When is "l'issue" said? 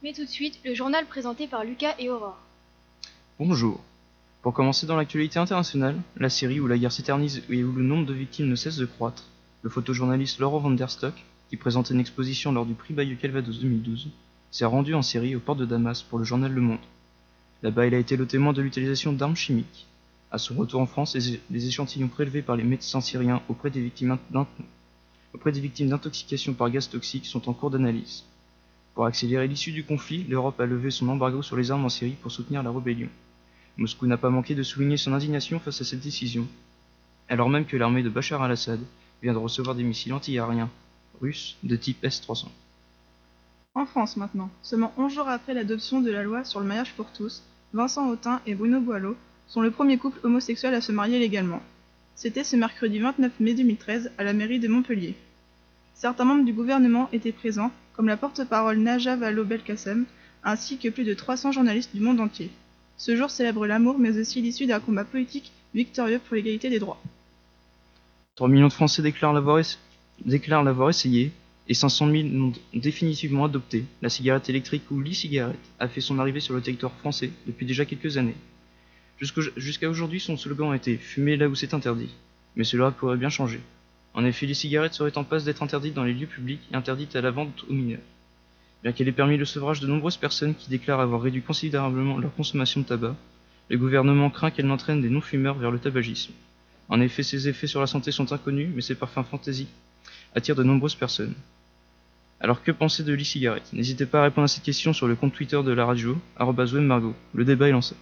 29.46-29.70, 64.40-64.66